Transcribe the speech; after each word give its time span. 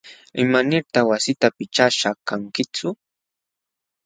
¿Imanirtaq 0.43 1.05
wasita 1.09 1.47
pichashqa 1.57 2.09
kankitsu? 2.27 2.87